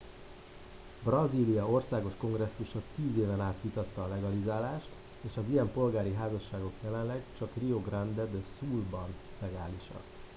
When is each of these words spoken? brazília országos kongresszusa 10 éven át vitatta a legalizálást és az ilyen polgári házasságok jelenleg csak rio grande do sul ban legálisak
brazília 1.03 1.65
országos 1.67 2.13
kongresszusa 2.17 2.81
10 2.95 3.15
éven 3.17 3.41
át 3.41 3.57
vitatta 3.61 4.03
a 4.03 4.07
legalizálást 4.07 4.89
és 5.21 5.31
az 5.37 5.43
ilyen 5.49 5.71
polgári 5.71 6.13
házasságok 6.13 6.73
jelenleg 6.83 7.23
csak 7.37 7.49
rio 7.57 7.81
grande 7.81 8.23
do 8.25 8.39
sul 8.59 8.83
ban 8.89 9.07
legálisak 9.39 10.03